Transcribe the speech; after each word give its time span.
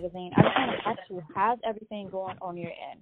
magazine. 0.00 0.32
I 0.36 0.42
just 0.42 0.56
want 0.56 0.70
to 0.70 0.88
ask 0.88 1.00
you, 1.10 1.22
how's 1.34 1.58
everything 1.64 2.08
going 2.10 2.36
on 2.40 2.56
your 2.56 2.70
end? 2.90 3.00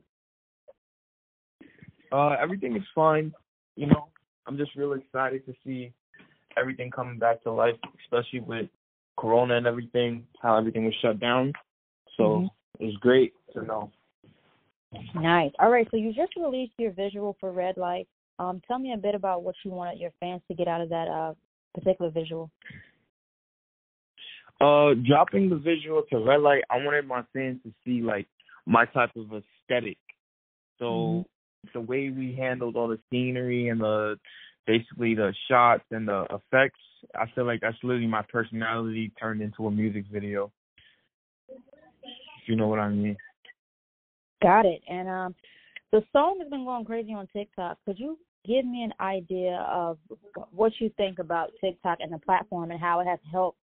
Uh, 2.10 2.36
everything 2.40 2.76
is 2.76 2.82
fine. 2.94 3.32
You 3.76 3.86
know, 3.86 4.08
I'm 4.46 4.56
just 4.56 4.74
really 4.76 5.00
excited 5.00 5.44
to 5.46 5.54
see 5.64 5.92
everything 6.56 6.90
coming 6.90 7.18
back 7.18 7.42
to 7.42 7.52
life, 7.52 7.76
especially 8.04 8.40
with 8.40 8.68
Corona 9.18 9.56
and 9.56 9.66
everything, 9.66 10.26
how 10.40 10.56
everything 10.56 10.84
was 10.84 10.94
shut 11.02 11.18
down. 11.18 11.52
So 12.16 12.22
mm-hmm. 12.22 12.84
it 12.84 12.86
was 12.86 12.96
great 13.00 13.32
to 13.54 13.64
know. 13.64 13.90
Nice. 15.14 15.52
All 15.58 15.70
right, 15.70 15.86
so 15.90 15.96
you 15.96 16.14
just 16.14 16.34
released 16.36 16.72
your 16.78 16.92
visual 16.92 17.36
for 17.40 17.52
Red 17.52 17.76
Light. 17.76 18.08
Um, 18.38 18.62
tell 18.66 18.78
me 18.78 18.92
a 18.94 18.96
bit 18.96 19.14
about 19.14 19.42
what 19.42 19.56
you 19.64 19.70
wanted 19.70 19.98
your 19.98 20.12
fans 20.20 20.40
to 20.48 20.54
get 20.54 20.68
out 20.68 20.80
of 20.80 20.88
that 20.90 21.08
uh, 21.08 21.34
particular 21.74 22.10
visual. 22.10 22.50
Uh, 24.60 24.94
dropping 25.06 25.50
the 25.50 25.56
visual 25.56 26.02
to 26.10 26.18
Red 26.18 26.40
Light, 26.40 26.62
I 26.70 26.76
wanted 26.76 27.06
my 27.06 27.22
fans 27.32 27.58
to 27.64 27.72
see 27.84 28.00
like 28.00 28.26
my 28.66 28.86
type 28.86 29.10
of 29.16 29.26
aesthetic. 29.26 29.98
So 30.78 30.84
mm-hmm. 30.84 31.68
the 31.74 31.80
way 31.80 32.10
we 32.10 32.34
handled 32.38 32.76
all 32.76 32.88
the 32.88 32.98
scenery 33.10 33.68
and 33.68 33.80
the 33.80 34.16
basically 34.66 35.14
the 35.14 35.34
shots 35.48 35.84
and 35.90 36.08
the 36.08 36.24
effects, 36.30 36.80
I 37.14 37.26
feel 37.34 37.44
like 37.44 37.60
that's 37.60 37.76
literally 37.82 38.06
my 38.06 38.22
personality 38.22 39.12
turned 39.20 39.42
into 39.42 39.66
a 39.66 39.70
music 39.70 40.04
video. 40.12 40.52
If 41.48 42.48
you 42.48 42.56
know 42.56 42.68
what 42.68 42.78
I 42.78 42.88
mean. 42.88 43.16
Got 44.42 44.66
it. 44.66 44.80
And 44.88 45.08
um 45.08 45.34
the 45.92 46.02
song 46.12 46.38
has 46.40 46.50
been 46.50 46.64
going 46.64 46.84
crazy 46.84 47.12
on 47.12 47.26
TikTok. 47.32 47.78
Could 47.84 47.98
you 47.98 48.18
give 48.46 48.64
me 48.64 48.82
an 48.82 48.92
idea 49.00 49.66
of 49.70 49.98
what 50.50 50.72
you 50.78 50.90
think 50.96 51.18
about 51.18 51.50
TikTok 51.62 51.98
and 52.00 52.12
the 52.12 52.18
platform 52.18 52.70
and 52.70 52.80
how 52.80 53.00
it 53.00 53.06
has 53.06 53.18
helped 53.30 53.58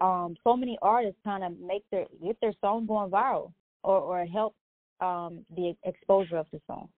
um 0.00 0.36
so 0.44 0.56
many 0.56 0.78
artists 0.82 1.20
kind 1.24 1.44
of 1.44 1.58
make 1.58 1.84
their 1.90 2.06
get 2.22 2.36
their 2.40 2.54
song 2.60 2.86
going 2.86 3.10
viral 3.10 3.52
or 3.82 3.98
or 3.98 4.26
help 4.26 4.54
um 5.00 5.44
the 5.56 5.74
exposure 5.84 6.36
of 6.36 6.46
the 6.52 6.60
song? 6.66 6.88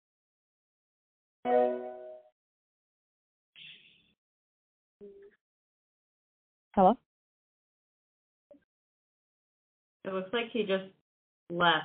Hello? 6.74 6.96
It 10.04 10.12
looks 10.12 10.30
like 10.32 10.50
he 10.52 10.62
just 10.62 10.84
left 11.50 11.84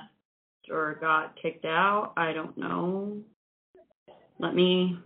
or 0.70 0.96
got 1.00 1.34
kicked 1.40 1.64
out. 1.64 2.12
I 2.16 2.32
don't 2.32 2.56
know. 2.56 3.18
Let 4.38 4.54
me. 4.54 4.96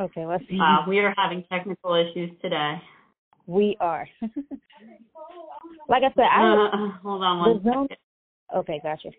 Okay, 0.00 0.26
let's 0.26 0.44
see. 0.48 0.58
Uh, 0.60 0.84
we 0.88 0.98
are 0.98 1.14
having 1.16 1.44
technical 1.50 1.94
issues 1.94 2.30
today. 2.42 2.82
We 3.46 3.76
are. 3.80 4.08
like 5.88 6.02
I 6.02 6.12
said, 6.16 6.24
I 6.24 6.68
uh, 6.72 6.88
hold 7.02 7.22
on 7.22 7.38
one 7.38 7.62
Zoom, 7.62 7.88
Okay, 8.56 8.80
gotcha. 8.82 9.10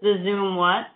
The 0.00 0.20
Zoom 0.24 0.56
what? 0.56 0.86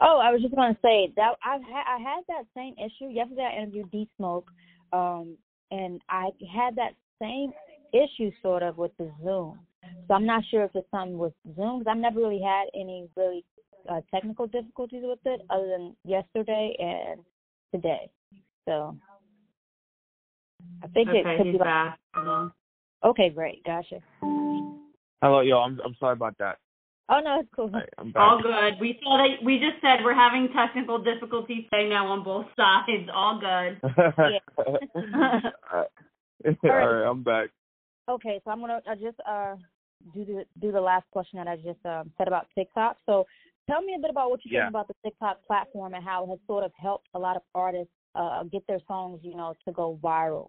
Oh, 0.00 0.18
I 0.18 0.30
was 0.30 0.40
just 0.40 0.54
going 0.54 0.74
to 0.74 0.80
say 0.80 1.12
that 1.16 1.34
I've 1.44 1.62
ha- 1.62 1.96
I 1.96 1.98
had 1.98 2.22
that 2.28 2.44
same 2.54 2.74
issue 2.78 3.10
yesterday. 3.10 3.50
I 3.52 3.62
interviewed 3.62 3.90
D 3.90 4.08
Smoke, 4.16 4.50
um, 4.92 5.36
and 5.70 6.00
I 6.08 6.30
had 6.54 6.76
that 6.76 6.92
same 7.20 7.52
issue 7.92 8.30
sort 8.42 8.62
of 8.62 8.78
with 8.78 8.92
the 8.98 9.10
Zoom. 9.22 9.60
So 10.06 10.14
I'm 10.14 10.26
not 10.26 10.42
sure 10.50 10.64
if 10.64 10.70
it's 10.74 10.90
something 10.90 11.18
with 11.18 11.32
Zoom 11.56 11.80
because 11.80 11.90
I've 11.90 11.98
never 11.98 12.20
really 12.20 12.42
had 12.42 12.66
any 12.74 13.08
really 13.16 13.44
uh, 13.88 14.00
technical 14.12 14.46
difficulties 14.46 15.02
with 15.04 15.18
it 15.24 15.40
other 15.50 15.66
than 15.66 15.96
yesterday 16.04 16.74
and 16.78 17.20
today. 17.72 18.10
So 18.66 18.96
I 20.82 20.88
think 20.88 21.08
okay, 21.08 21.18
it 21.18 21.36
could 21.36 21.46
he's 21.46 21.52
be 21.54 21.58
back. 21.58 21.98
Like, 22.16 22.50
okay, 23.04 23.30
great, 23.30 23.64
gotcha. 23.64 24.00
Hello, 25.22 25.40
yo, 25.40 25.58
I'm 25.58 25.80
I'm 25.84 25.96
sorry 25.98 26.12
about 26.12 26.36
that. 26.38 26.58
Oh 27.10 27.20
no, 27.20 27.40
it's 27.40 27.48
cool. 27.56 27.70
Right, 27.70 27.88
I'm 27.96 28.12
back. 28.12 28.22
All 28.22 28.42
good. 28.42 28.74
We 28.80 29.00
saw 29.02 29.16
that 29.16 29.42
we 29.44 29.58
just 29.58 29.80
said 29.80 30.04
we're 30.04 30.14
having 30.14 30.48
technical 30.54 31.02
difficulties 31.02 31.64
saying 31.72 31.88
now 31.88 32.06
on 32.08 32.22
both 32.22 32.44
sides. 32.56 33.08
All 33.12 33.40
good. 33.40 33.80
All 36.64 36.70
right, 36.70 37.08
I'm 37.08 37.22
back. 37.22 37.48
Okay, 38.08 38.40
so 38.44 38.50
I'm 38.50 38.60
gonna 38.60 38.82
I 38.86 38.94
just 38.94 39.18
uh 39.26 39.56
do 40.14 40.24
the 40.24 40.44
do 40.60 40.70
the 40.70 40.80
last 40.80 41.06
question 41.10 41.38
that 41.38 41.48
I 41.48 41.56
just 41.56 41.84
um, 41.84 42.12
said 42.18 42.28
about 42.28 42.46
TikTok. 42.54 42.98
So 43.06 43.26
tell 43.68 43.82
me 43.82 43.94
a 43.96 44.00
bit 44.00 44.10
about 44.10 44.30
what 44.30 44.44
you 44.44 44.50
yeah. 44.52 44.64
think 44.64 44.70
about 44.70 44.88
the 44.88 44.94
TikTok 45.04 45.44
platform 45.46 45.94
and 45.94 46.04
how 46.04 46.24
it 46.24 46.28
has 46.28 46.38
sort 46.46 46.64
of 46.64 46.72
helped 46.76 47.08
a 47.14 47.18
lot 47.18 47.36
of 47.36 47.42
artists 47.54 47.92
uh, 48.14 48.42
get 48.44 48.66
their 48.66 48.80
songs, 48.86 49.20
you 49.22 49.36
know, 49.36 49.54
to 49.64 49.72
go 49.72 49.98
viral 50.02 50.48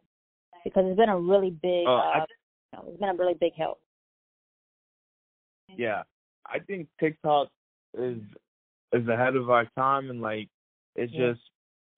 because 0.63 0.83
it's 0.87 0.97
been 0.97 1.09
a 1.09 1.19
really 1.19 1.51
big, 1.51 1.87
uh, 1.87 1.95
uh, 1.95 2.25
you 2.73 2.79
know, 2.79 2.85
it's 2.89 2.99
been 2.99 3.09
a 3.09 3.13
really 3.13 3.35
big 3.39 3.53
help. 3.57 3.79
Yeah, 5.77 6.03
I 6.51 6.59
think 6.59 6.87
TikTok 6.99 7.49
is 7.97 8.17
is 8.93 9.07
ahead 9.07 9.35
of 9.35 9.49
our 9.49 9.65
time, 9.77 10.09
and 10.09 10.21
like 10.21 10.49
it's 10.95 11.13
yeah. 11.13 11.31
just 11.31 11.41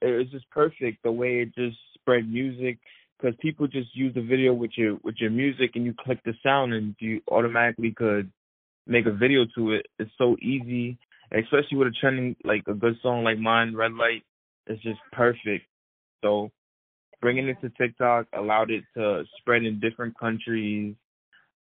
it's 0.01 0.31
just 0.31 0.49
perfect 0.49 1.03
the 1.03 1.11
way 1.11 1.41
it 1.41 1.55
just 1.55 1.77
spread 1.95 2.29
music 2.29 2.79
because 3.17 3.35
people 3.39 3.67
just 3.67 3.95
use 3.95 4.13
the 4.13 4.21
video 4.21 4.53
with 4.53 4.71
your 4.75 4.97
with 5.03 5.15
your 5.19 5.29
music 5.29 5.71
and 5.75 5.85
you 5.85 5.93
click 5.99 6.19
the 6.25 6.33
sound 6.43 6.73
and 6.73 6.95
you 6.99 7.21
automatically 7.29 7.93
could 7.95 8.31
make 8.87 9.05
a 9.05 9.11
video 9.11 9.45
to 9.55 9.73
it. 9.73 9.85
It's 9.99 10.11
so 10.17 10.35
easy, 10.41 10.97
especially 11.31 11.77
with 11.77 11.89
a 11.89 11.95
trending 11.99 12.35
like 12.43 12.63
a 12.67 12.73
good 12.73 12.95
song 13.01 13.23
like 13.23 13.37
mine, 13.37 13.75
Red 13.75 13.93
Light. 13.93 14.23
It's 14.67 14.81
just 14.81 14.99
perfect. 15.11 15.65
So 16.23 16.51
bringing 17.21 17.47
it 17.47 17.61
to 17.61 17.69
TikTok 17.69 18.27
allowed 18.33 18.71
it 18.71 18.83
to 18.97 19.23
spread 19.37 19.63
in 19.63 19.79
different 19.79 20.17
countries. 20.19 20.95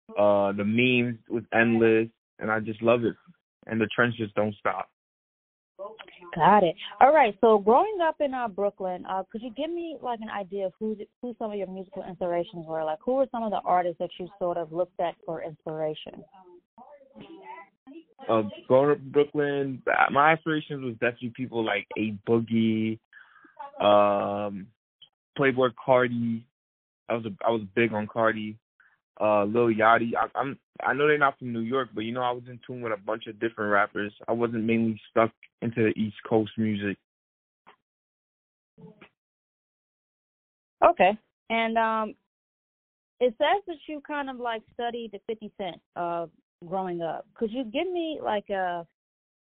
Uh, 0.09 0.51
the 0.51 0.65
memes 0.65 1.19
was 1.29 1.43
endless, 1.53 2.09
and 2.41 2.51
I 2.51 2.59
just 2.59 2.81
love 2.81 3.05
it. 3.05 3.15
And 3.67 3.79
the 3.79 3.87
trends 3.95 4.17
just 4.17 4.35
don't 4.35 4.55
stop. 4.55 4.89
Got 6.35 6.63
it. 6.63 6.75
All 6.99 7.13
right. 7.13 7.35
So 7.41 7.57
growing 7.57 7.97
up 8.03 8.15
in 8.19 8.33
uh, 8.33 8.47
Brooklyn, 8.47 9.05
uh, 9.09 9.23
could 9.31 9.41
you 9.41 9.51
give 9.51 9.69
me 9.69 9.97
like 10.01 10.19
an 10.21 10.29
idea 10.29 10.67
of 10.67 10.73
who 10.79 10.95
who 11.21 11.35
some 11.39 11.51
of 11.51 11.57
your 11.57 11.67
musical 11.67 12.03
inspirations 12.07 12.65
were? 12.67 12.83
Like, 12.83 12.99
who 13.03 13.15
were 13.15 13.27
some 13.31 13.43
of 13.43 13.51
the 13.51 13.61
artists 13.65 13.97
that 13.99 14.09
you 14.19 14.27
sort 14.39 14.57
of 14.57 14.71
looked 14.71 14.99
at 14.99 15.15
for 15.25 15.43
inspiration? 15.43 16.23
Uh, 18.29 18.43
growing 18.67 18.91
up 18.91 18.97
in 18.97 19.11
Brooklyn, 19.11 19.81
my 20.11 20.33
inspirations 20.33 20.83
was 20.83 20.93
definitely 20.93 21.33
people 21.35 21.65
like 21.65 21.87
A 21.97 22.15
Boogie, 22.29 22.99
um, 23.79 24.67
Playboi 25.37 25.71
Carti. 25.85 26.43
I 27.09 27.15
was 27.15 27.25
a, 27.25 27.31
I 27.45 27.49
was 27.49 27.63
big 27.75 27.93
on 27.93 28.07
Carti. 28.07 28.55
Uh, 29.19 29.43
Lil 29.43 29.67
Yachty. 29.67 30.11
I, 30.15 30.27
I'm 30.37 30.57
I 30.83 30.93
know 30.93 31.07
they're 31.07 31.17
not 31.17 31.37
from 31.37 31.53
New 31.53 31.61
York, 31.61 31.89
but 31.93 32.01
you 32.01 32.11
know 32.11 32.21
I 32.21 32.31
was 32.31 32.43
in 32.47 32.59
tune 32.65 32.81
with 32.81 32.93
a 32.93 32.97
bunch 32.97 33.27
of 33.27 33.39
different 33.39 33.71
rappers. 33.71 34.13
I 34.27 34.31
wasn't 34.31 34.63
mainly 34.63 34.99
stuck 35.09 35.31
into 35.61 35.83
the 35.83 35.99
East 35.99 36.17
Coast 36.27 36.51
music. 36.57 36.97
Okay, 40.83 41.11
and 41.49 41.77
um, 41.77 42.15
it 43.19 43.35
says 43.37 43.61
that 43.67 43.77
you 43.87 44.01
kind 44.01 44.29
of 44.29 44.37
like 44.37 44.63
studied 44.73 45.11
the 45.11 45.19
Fifty 45.27 45.51
Cent 45.57 45.79
uh 45.95 46.27
growing 46.65 47.01
up. 47.01 47.25
Could 47.35 47.51
you 47.51 47.63
give 47.63 47.91
me 47.91 48.19
like 48.23 48.49
a 48.49 48.87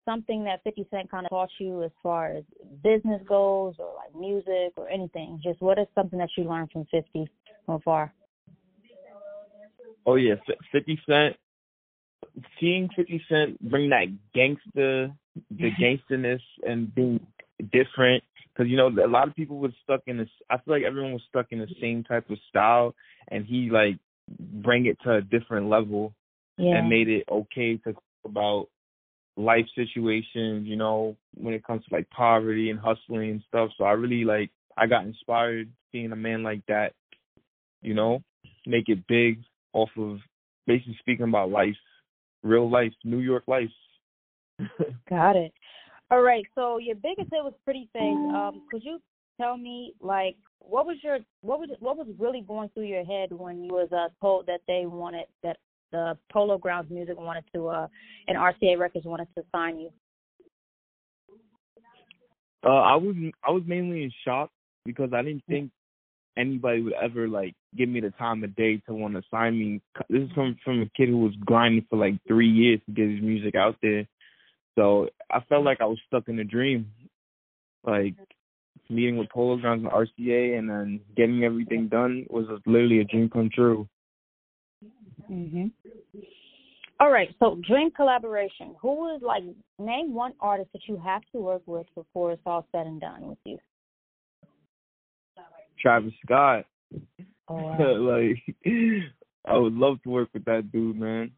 something 0.07 0.43
that 0.45 0.63
50 0.63 0.87
Cent 0.89 1.11
kind 1.11 1.25
of 1.25 1.29
taught 1.29 1.49
you 1.59 1.83
as 1.83 1.91
far 2.01 2.31
as 2.31 2.43
business 2.81 3.21
goals 3.27 3.75
or 3.77 3.93
like 3.95 4.15
music 4.19 4.73
or 4.77 4.89
anything? 4.89 5.39
Just 5.43 5.61
what 5.61 5.77
is 5.77 5.87
something 5.93 6.17
that 6.19 6.29
you 6.37 6.45
learned 6.45 6.71
from 6.71 6.85
50 6.89 7.29
so 7.65 7.81
far? 7.83 8.13
Oh 10.07 10.15
yeah, 10.15 10.35
50 10.71 10.99
Cent. 11.05 11.35
Seeing 12.59 12.89
50 12.95 13.21
Cent 13.29 13.69
bring 13.69 13.89
that 13.89 14.07
gangster, 14.33 15.11
the 15.51 15.53
mm-hmm. 15.53 15.81
gangsterness, 15.81 16.41
and 16.63 16.93
being 16.95 17.19
different, 17.59 18.23
because 18.53 18.71
you 18.71 18.77
know 18.77 18.87
a 18.87 19.07
lot 19.07 19.27
of 19.27 19.35
people 19.35 19.57
were 19.57 19.73
stuck 19.83 20.01
in 20.07 20.17
this. 20.17 20.29
I 20.49 20.57
feel 20.57 20.73
like 20.75 20.83
everyone 20.83 21.11
was 21.11 21.21
stuck 21.27 21.47
in 21.51 21.59
the 21.59 21.67
same 21.81 22.05
type 22.05 22.29
of 22.29 22.37
style, 22.49 22.95
and 23.27 23.45
he 23.45 23.69
like 23.69 23.97
bring 24.39 24.85
it 24.85 24.97
to 25.03 25.15
a 25.15 25.21
different 25.21 25.69
level 25.69 26.13
yeah. 26.57 26.77
and 26.77 26.89
made 26.89 27.09
it 27.09 27.25
okay 27.29 27.77
to 27.77 27.93
talk 27.93 28.03
about 28.25 28.67
life 29.35 29.65
situations, 29.75 30.67
you 30.67 30.75
know, 30.75 31.15
when 31.35 31.53
it 31.53 31.63
comes 31.63 31.83
to 31.85 31.93
like 31.93 32.09
poverty 32.09 32.69
and 32.69 32.79
hustling 32.79 33.29
and 33.29 33.43
stuff. 33.47 33.69
So 33.77 33.83
I 33.83 33.91
really 33.91 34.23
like 34.23 34.51
I 34.77 34.87
got 34.87 35.05
inspired 35.05 35.69
seeing 35.91 36.11
a 36.13 36.15
man 36.15 36.43
like 36.43 36.65
that, 36.67 36.93
you 37.81 37.93
know, 37.93 38.23
make 38.65 38.87
it 38.87 39.05
big 39.07 39.41
off 39.73 39.89
of 39.97 40.19
basically 40.65 40.97
speaking 40.99 41.27
about 41.27 41.49
life, 41.49 41.75
real 42.43 42.69
life, 42.69 42.93
New 43.03 43.19
York 43.19 43.43
life. 43.47 43.69
got 45.09 45.35
it. 45.35 45.53
All 46.09 46.21
right, 46.21 46.45
so 46.55 46.77
your 46.77 46.95
biggest 46.95 47.29
hit 47.31 47.43
was 47.43 47.53
Pretty 47.65 47.89
Face. 47.93 48.01
Um, 48.03 48.63
could 48.71 48.83
you 48.83 48.99
tell 49.39 49.57
me 49.57 49.93
like 50.01 50.35
what 50.59 50.85
was 50.85 50.97
your 51.03 51.19
what 51.41 51.59
was 51.59 51.69
what 51.79 51.97
was 51.97 52.07
really 52.17 52.41
going 52.41 52.69
through 52.69 52.85
your 52.85 53.05
head 53.05 53.31
when 53.31 53.63
you 53.63 53.73
was 53.73 53.89
uh, 53.91 54.09
told 54.21 54.45
that 54.47 54.61
they 54.67 54.85
wanted 54.85 55.25
that 55.43 55.57
the 55.91 56.17
Polo 56.31 56.57
Grounds 56.57 56.89
Music 56.91 57.17
wanted 57.17 57.43
to 57.53 57.67
uh 57.67 57.87
and 58.27 58.37
RCA 58.37 58.77
Records 58.77 59.05
wanted 59.05 59.27
to 59.37 59.43
sign 59.53 59.79
you? 59.79 59.89
Uh, 62.65 62.69
I 62.69 62.95
was 62.95 63.15
I 63.47 63.51
was 63.51 63.63
mainly 63.65 64.03
in 64.03 64.11
shock 64.25 64.49
because 64.85 65.11
I 65.13 65.21
didn't 65.21 65.43
think 65.47 65.71
anybody 66.37 66.81
would 66.81 66.93
ever 66.93 67.27
like 67.27 67.55
give 67.75 67.89
me 67.89 67.99
the 67.99 68.11
time 68.11 68.43
of 68.43 68.55
day 68.55 68.77
to 68.87 68.93
want 68.93 69.15
to 69.15 69.21
sign 69.31 69.57
me. 69.57 69.81
This 70.09 70.23
is 70.23 70.31
from 70.33 70.57
from 70.63 70.81
a 70.81 70.89
kid 70.95 71.09
who 71.09 71.19
was 71.19 71.33
grinding 71.45 71.85
for 71.89 71.97
like 71.97 72.15
three 72.27 72.49
years 72.49 72.79
to 72.85 72.91
get 72.91 73.09
his 73.09 73.21
music 73.21 73.55
out 73.55 73.75
there. 73.81 74.07
So 74.75 75.09
I 75.31 75.39
felt 75.49 75.65
like 75.65 75.81
I 75.81 75.85
was 75.85 75.99
stuck 76.07 76.27
in 76.27 76.39
a 76.39 76.43
dream. 76.43 76.91
Like 77.83 78.15
meeting 78.89 79.17
with 79.17 79.29
Polo 79.29 79.57
Grounds 79.57 79.83
and 79.83 79.91
RCA 79.91 80.57
and 80.57 80.69
then 80.69 81.01
getting 81.15 81.43
everything 81.43 81.87
done 81.87 82.25
was 82.29 82.45
literally 82.65 82.99
a 82.99 83.03
dream 83.03 83.29
come 83.29 83.49
true. 83.53 83.87
Mhm. 85.29 85.71
All 86.99 87.11
right, 87.11 87.33
so 87.39 87.55
dream 87.67 87.91
collaboration. 87.91 88.75
Who 88.81 88.95
would 89.01 89.21
like 89.21 89.43
name 89.77 90.13
one 90.13 90.33
artist 90.39 90.71
that 90.73 90.87
you 90.87 90.97
have 90.97 91.23
to 91.31 91.39
work 91.39 91.61
with 91.67 91.85
before 91.93 92.31
it's 92.31 92.41
all 92.45 92.67
said 92.71 92.87
and 92.87 92.99
done 92.99 93.27
with 93.27 93.37
you? 93.45 93.59
Travis 95.79 96.13
Scott. 96.25 96.65
Oh, 97.47 97.55
wow. 97.77 97.93
like 97.95 98.43
I 99.45 99.57
would 99.57 99.73
love 99.73 100.01
to 100.03 100.09
work 100.09 100.29
with 100.33 100.45
that 100.45 100.71
dude, 100.71 100.99
man. 100.99 101.31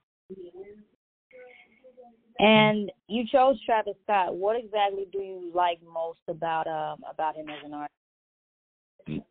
And 2.39 2.91
you 3.07 3.25
chose 3.31 3.57
Travis 3.65 3.95
Scott. 4.03 4.35
What 4.35 4.55
exactly 4.55 5.07
do 5.11 5.19
you 5.19 5.51
like 5.53 5.79
most 5.83 6.19
about 6.27 6.67
um 6.67 7.03
about 7.09 7.35
him 7.35 7.49
as 7.49 7.65
an 7.65 7.73
artist? 7.73 9.25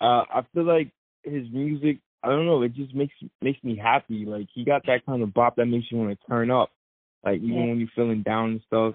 Uh, 0.00 0.24
I 0.30 0.42
feel 0.52 0.64
like 0.64 0.90
his 1.22 1.46
music. 1.52 1.98
I 2.22 2.28
don't 2.28 2.46
know. 2.46 2.62
It 2.62 2.74
just 2.74 2.94
makes 2.94 3.14
makes 3.42 3.62
me 3.64 3.76
happy. 3.76 4.24
Like 4.24 4.46
he 4.54 4.64
got 4.64 4.86
that 4.86 5.04
kind 5.04 5.22
of 5.22 5.34
bop 5.34 5.56
that 5.56 5.66
makes 5.66 5.90
you 5.90 5.98
want 5.98 6.18
to 6.18 6.26
turn 6.26 6.50
up. 6.50 6.70
Like 7.24 7.38
even 7.38 7.50
Yeah. 7.50 7.66
when 7.66 7.78
you're 7.78 7.88
feeling 7.94 8.22
down 8.22 8.50
and 8.52 8.60
stuff. 8.66 8.94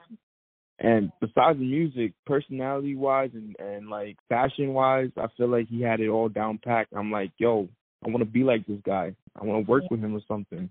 And 0.79 1.11
besides 1.19 1.59
the 1.59 1.65
music, 1.65 2.13
personality 2.25 2.95
wise 2.95 3.31
and 3.33 3.55
and 3.59 3.89
like 3.89 4.17
fashion 4.29 4.73
wise, 4.73 5.09
I 5.17 5.27
feel 5.35 5.49
like 5.49 5.67
he 5.67 5.81
had 5.81 5.99
it 5.99 6.07
all 6.07 6.29
down 6.29 6.59
packed. 6.63 6.93
I'm 6.95 7.11
like, 7.11 7.31
yo, 7.37 7.67
I 8.05 8.09
want 8.09 8.19
to 8.19 8.25
be 8.25 8.43
like 8.43 8.65
this 8.65 8.79
guy. 8.85 9.13
I 9.39 9.43
want 9.43 9.65
to 9.65 9.69
work 9.69 9.83
with 9.91 9.99
him 9.99 10.15
or 10.15 10.21
something. 10.27 10.69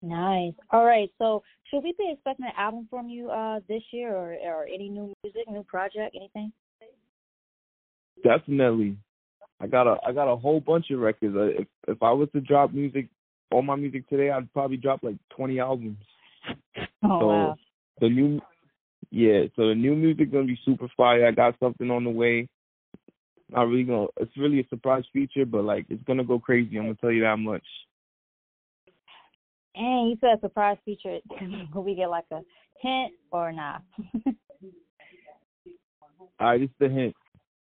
Nice. 0.00 0.52
All 0.70 0.84
right. 0.84 1.10
So 1.18 1.42
should 1.70 1.82
we 1.82 1.92
be 1.98 2.10
expecting 2.12 2.46
an 2.46 2.52
album 2.56 2.86
from 2.88 3.08
you 3.08 3.30
uh 3.30 3.60
this 3.68 3.82
year 3.90 4.14
or 4.14 4.36
or 4.44 4.66
any 4.66 4.88
new 4.88 5.12
music, 5.24 5.50
new 5.50 5.64
project, 5.64 6.14
anything? 6.14 6.52
Definitely. 8.22 8.96
I 9.60 9.66
got 9.66 9.88
a 9.88 9.96
I 10.06 10.12
got 10.12 10.32
a 10.32 10.36
whole 10.36 10.60
bunch 10.60 10.90
of 10.90 11.00
records. 11.00 11.34
If 11.36 11.66
if 11.88 12.02
I 12.02 12.12
was 12.12 12.28
to 12.32 12.40
drop 12.40 12.72
music, 12.72 13.08
all 13.50 13.62
my 13.62 13.74
music 13.74 14.08
today, 14.08 14.30
I'd 14.30 14.52
probably 14.52 14.76
drop 14.76 15.02
like 15.02 15.16
20 15.36 15.58
albums. 15.58 15.98
Oh 17.02 17.20
so 17.20 17.26
wow. 17.26 17.56
The 18.04 18.10
new, 18.10 18.40
yeah. 19.10 19.44
So 19.56 19.68
the 19.68 19.74
new 19.74 19.94
music 19.94 20.30
gonna 20.30 20.44
be 20.44 20.58
super 20.64 20.88
fire. 20.96 21.26
I 21.26 21.30
got 21.30 21.58
something 21.58 21.90
on 21.90 22.04
the 22.04 22.10
way. 22.10 22.48
Not 23.50 23.68
really 23.68 23.84
gonna. 23.84 24.06
It's 24.18 24.36
really 24.36 24.60
a 24.60 24.68
surprise 24.68 25.04
feature, 25.12 25.46
but 25.46 25.64
like 25.64 25.86
it's 25.88 26.02
gonna 26.04 26.24
go 26.24 26.38
crazy. 26.38 26.76
I'm 26.76 26.84
gonna 26.84 26.96
tell 26.96 27.10
you 27.10 27.22
that 27.22 27.38
much. 27.38 27.64
And 29.74 30.10
you 30.10 30.16
said 30.20 30.40
surprise 30.40 30.76
feature. 30.84 31.18
Could 31.72 31.80
we 31.80 31.94
get 31.94 32.10
like 32.10 32.26
a 32.30 32.40
hint 32.80 33.12
or 33.30 33.52
not? 33.52 33.82
All 36.40 36.48
right, 36.48 36.60
it's 36.60 36.72
the 36.78 36.88
hint. 36.88 37.14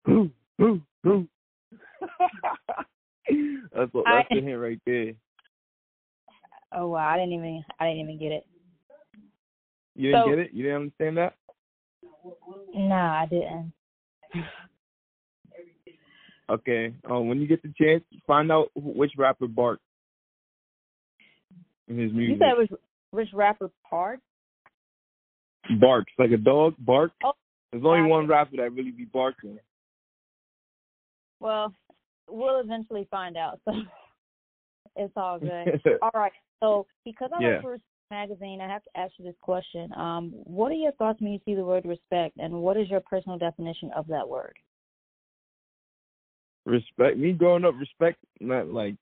that's 3.72 3.92
what, 3.92 4.04
that's 4.06 4.28
the 4.30 4.40
hint 4.40 4.58
right 4.58 4.80
there. 4.86 5.12
oh 6.72 6.88
wow, 6.88 7.08
I 7.08 7.16
didn't 7.16 7.32
even 7.32 7.64
I 7.78 7.88
didn't 7.88 8.00
even 8.00 8.18
get 8.18 8.32
it. 8.32 8.46
You 9.94 10.11
didn't 10.11 10.23
So- 10.25 10.29
get 10.31 10.38
it? 10.41 10.52
You 10.52 10.62
didn't 10.64 10.76
understand 10.82 11.17
that? 11.19 11.35
No, 12.75 12.94
I 12.94 13.26
didn't. 13.31 13.73
Okay. 16.50 16.94
Um, 17.08 17.29
when 17.29 17.41
you 17.41 17.46
get 17.46 17.62
the 17.62 17.73
chance, 17.76 18.05
find 18.26 18.50
out 18.52 18.70
which 18.75 19.12
rapper 19.17 19.46
barked 19.49 19.82
in 21.88 21.99
his 21.99 22.11
You 22.12 22.17
music. 22.19 22.38
said 22.38 22.50
it 22.50 22.70
was 22.70 22.79
Rich 23.12 23.31
Rapper 23.32 23.70
Part? 23.88 24.20
barks 25.81 26.12
like 26.19 26.31
a 26.31 26.37
dog. 26.37 26.75
Bark. 26.79 27.12
Oh, 27.25 27.32
There's 27.73 27.85
only 27.87 28.08
one 28.11 28.26
rapper 28.26 28.56
that 28.58 28.70
really 28.73 28.91
be 28.91 29.06
barking. 29.06 29.58
Well, 31.41 31.73
we'll 32.29 32.61
eventually 32.61 33.06
find 33.11 33.37
out. 33.38 33.61
So 33.64 33.73
it's 34.96 35.12
all 35.17 35.38
good. 35.38 35.81
all 36.02 36.11
right. 36.14 36.32
So 36.62 36.87
because 37.05 37.31
I 37.35 37.41
Yeah. 37.43 37.58
a 37.61 37.81
magazine, 38.10 38.60
I 38.60 38.68
have 38.68 38.82
to 38.84 38.90
ask 38.96 39.12
you 39.18 39.24
this 39.24 39.34
question. 39.40 39.92
Um, 39.94 40.32
what 40.44 40.70
are 40.70 40.76
your 40.76 40.92
thoughts 40.92 41.20
when 41.20 41.32
you 41.32 41.40
see 41.44 41.54
the 41.54 41.64
word 41.64 41.84
respect, 41.84 42.36
and 42.38 42.52
what 42.54 42.76
is 42.76 42.88
your 42.88 43.00
personal 43.00 43.38
definition 43.38 43.90
of 43.96 44.06
that 44.08 44.28
word? 44.28 44.54
respect. 46.66 47.18
Me 47.18 47.32
growing 47.32 47.64
up, 47.64 47.74
respect. 47.78 48.18
Not 48.40 48.68
like 48.68 48.96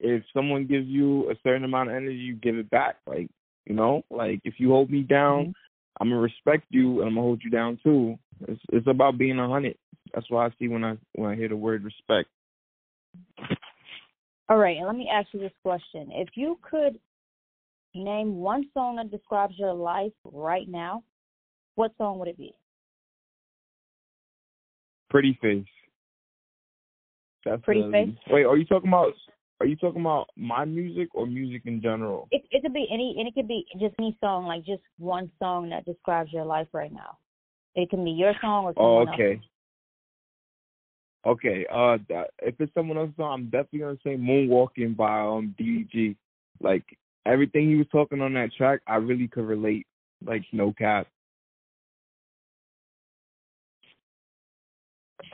if 0.00 0.22
someone 0.32 0.66
gives 0.66 0.86
you 0.86 1.30
a 1.30 1.34
certain 1.42 1.64
amount 1.64 1.90
of 1.90 1.96
energy, 1.96 2.16
you 2.16 2.34
give 2.36 2.56
it 2.56 2.70
back. 2.70 2.96
Like 3.06 3.28
you 3.66 3.74
know, 3.74 4.02
like 4.10 4.40
if 4.44 4.54
you 4.58 4.70
hold 4.70 4.90
me 4.90 5.02
down, 5.02 5.46
Mhm. 5.46 5.54
I'm 6.00 6.08
gonna 6.08 6.20
respect 6.20 6.66
you 6.70 7.00
and 7.00 7.08
I'm 7.08 7.14
gonna 7.14 7.26
hold 7.26 7.42
you 7.44 7.50
down 7.50 7.78
too. 7.82 8.18
It's 8.48 8.62
it's 8.72 8.86
about 8.86 9.18
being 9.18 9.38
a 9.38 9.48
hundred. 9.48 9.76
That's 10.14 10.28
what 10.30 10.52
I 10.52 10.56
see 10.58 10.68
when 10.68 10.84
I 10.84 10.96
when 11.14 11.30
I 11.30 11.36
hear 11.36 11.48
the 11.48 11.56
word 11.56 11.84
respect. 11.84 12.28
All 14.48 14.58
right, 14.58 14.76
and 14.76 14.86
let 14.86 14.96
me 14.96 15.08
ask 15.08 15.32
you 15.32 15.40
this 15.40 15.52
question. 15.62 16.10
If 16.12 16.36
you 16.36 16.58
could 16.62 16.98
name 17.94 18.36
one 18.36 18.64
song 18.74 18.96
that 18.96 19.10
describes 19.10 19.54
your 19.58 19.74
life 19.74 20.12
right 20.24 20.68
now, 20.68 21.02
what 21.74 21.92
song 21.98 22.18
would 22.18 22.28
it 22.28 22.38
be? 22.38 22.54
Pretty 25.10 25.38
face. 25.42 25.64
That's 27.44 27.62
Pretty 27.62 27.82
Face? 27.90 28.14
Wait, 28.30 28.44
are 28.44 28.56
you 28.56 28.64
talking 28.64 28.88
about? 28.88 29.12
Are 29.60 29.66
you 29.66 29.76
talking 29.76 30.00
about 30.00 30.28
my 30.36 30.64
music 30.64 31.08
or 31.14 31.26
music 31.26 31.62
in 31.66 31.80
general? 31.80 32.28
It 32.30 32.42
it 32.50 32.62
could 32.62 32.72
be 32.72 32.86
any 32.90 33.14
and 33.18 33.28
it 33.28 33.34
could 33.34 33.48
be 33.48 33.64
just 33.80 33.94
any 33.98 34.16
song, 34.20 34.46
like 34.46 34.64
just 34.64 34.82
one 34.98 35.30
song 35.38 35.70
that 35.70 35.84
describes 35.84 36.32
your 36.32 36.44
life 36.44 36.68
right 36.72 36.92
now. 36.92 37.18
It 37.74 37.90
can 37.90 38.04
be 38.04 38.10
your 38.10 38.32
song 38.40 38.64
or 38.64 38.74
Oh, 38.76 39.04
someone 39.04 39.14
okay. 39.14 39.40
Okay. 41.24 41.66
Uh, 41.72 41.98
if 42.40 42.60
it's 42.60 42.74
someone 42.74 42.98
else's 42.98 43.16
song, 43.16 43.32
I'm 43.32 43.44
definitely 43.44 43.80
gonna 43.80 43.98
say 44.04 44.16
"Moonwalking" 44.16 44.96
by 44.96 45.20
um 45.20 45.54
DDG. 45.58 46.16
Like 46.60 46.84
everything 47.26 47.68
he 47.68 47.76
was 47.76 47.86
talking 47.92 48.20
on 48.20 48.34
that 48.34 48.52
track, 48.56 48.80
I 48.86 48.96
really 48.96 49.28
could 49.28 49.46
relate. 49.46 49.86
Like 50.24 50.44
no 50.52 50.72
cap. 50.72 51.08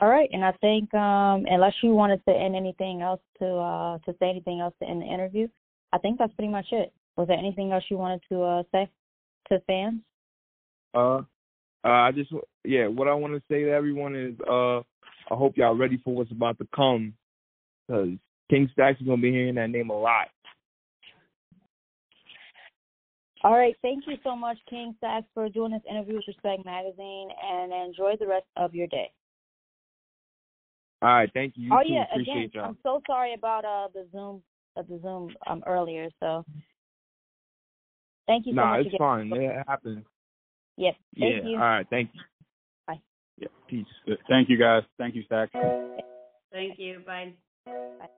All 0.01 0.09
right, 0.09 0.29
and 0.31 0.43
I 0.43 0.51
think 0.53 0.91
um, 0.95 1.45
unless 1.47 1.73
you 1.83 1.91
wanted 1.91 2.23
to 2.25 2.33
end 2.33 2.55
anything 2.55 3.03
else 3.03 3.21
to 3.37 3.45
uh, 3.45 3.97
to 3.99 4.15
say 4.19 4.29
anything 4.29 4.61
else 4.61 4.73
to 4.81 4.89
end 4.89 5.01
the 5.01 5.05
interview, 5.05 5.47
I 5.93 5.99
think 5.99 6.17
that's 6.17 6.33
pretty 6.33 6.51
much 6.51 6.65
it. 6.71 6.91
Was 7.17 7.27
there 7.27 7.37
anything 7.37 7.71
else 7.71 7.83
you 7.89 7.97
wanted 7.97 8.21
to 8.29 8.41
uh, 8.41 8.63
say 8.71 8.89
to 9.49 9.59
fans? 9.67 9.99
Uh, 10.95 11.17
uh, 11.17 11.21
I 11.83 12.11
just 12.11 12.31
yeah. 12.63 12.87
What 12.87 13.07
I 13.07 13.13
want 13.13 13.33
to 13.33 13.43
say 13.47 13.65
to 13.65 13.71
everyone 13.71 14.15
is 14.15 14.33
uh, 14.49 14.79
I 14.79 15.35
hope 15.35 15.57
y'all 15.57 15.77
ready 15.77 16.01
for 16.03 16.15
what's 16.15 16.31
about 16.31 16.57
to 16.59 16.67
come, 16.75 17.13
because 17.87 18.09
King 18.49 18.69
Stacks 18.73 19.01
is 19.01 19.05
gonna 19.05 19.21
be 19.21 19.31
hearing 19.31 19.55
that 19.55 19.69
name 19.69 19.91
a 19.91 19.99
lot. 19.99 20.29
All 23.43 23.53
right, 23.53 23.75
thank 23.81 24.05
you 24.05 24.17
so 24.23 24.35
much, 24.35 24.57
King 24.69 24.93
Stacks, 24.97 25.25
for 25.33 25.47
doing 25.47 25.71
this 25.71 25.81
interview 25.89 26.15
with 26.15 26.27
Respect 26.27 26.65
Magazine, 26.65 27.29
and 27.41 27.71
enjoy 27.71 28.15
the 28.19 28.27
rest 28.27 28.45
of 28.57 28.75
your 28.75 28.87
day. 28.87 29.11
All 31.01 31.09
right, 31.09 31.29
thank 31.33 31.53
you. 31.55 31.67
You 31.67 31.73
oh 31.73 31.81
too. 31.81 31.93
yeah, 31.93 32.03
Appreciate 32.11 32.35
again, 32.35 32.51
y'all. 32.53 32.65
I'm 32.65 32.77
so 32.83 33.01
sorry 33.07 33.33
about 33.33 33.63
uh 33.63 33.87
the 33.93 34.05
Zoom 34.11 34.41
uh, 34.75 34.81
the 34.81 34.99
Zoom 35.01 35.33
um 35.47 35.63
earlier. 35.65 36.09
So 36.19 36.45
thank 38.27 38.45
you 38.45 38.51
so 38.51 38.57
Nah, 38.57 38.71
much. 38.71 38.79
it's 38.81 38.87
again. 38.87 38.97
fine. 38.97 39.33
It 39.33 39.65
happens. 39.65 40.05
Yes, 40.75 40.95
thank 41.17 41.35
yeah. 41.35 41.49
you. 41.49 41.55
All 41.55 41.61
right. 41.61 41.87
Thank 41.89 42.09
you. 42.13 42.21
Bye. 42.87 42.99
Yeah. 43.37 43.47
Peace. 43.69 43.85
Thank 44.27 44.49
you, 44.49 44.57
guys. 44.57 44.83
Thank 44.97 45.15
you, 45.15 45.23
Stack. 45.23 45.51
Thank 46.51 46.77
you. 46.77 47.01
Bye. 47.05 47.33
Bye. 47.65 48.09